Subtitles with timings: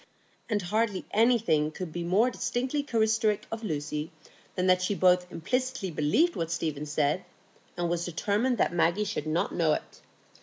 [0.49, 4.11] And hardly anything could be more distinctively characteristic of Lucy
[4.55, 7.23] than that she both implicitly believed what Stephen said,
[7.77, 10.01] and was determined that Maggie should not know it.